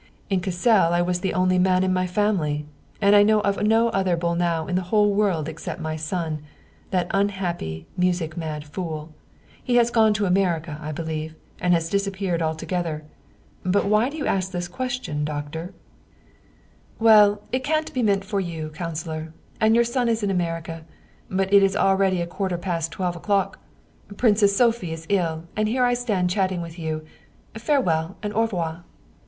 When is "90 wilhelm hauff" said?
15.69-16.99